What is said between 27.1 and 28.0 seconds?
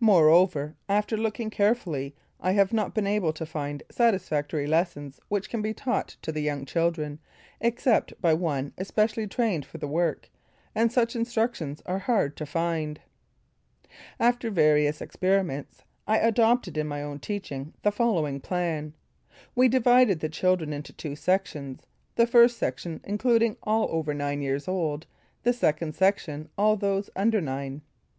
under nine.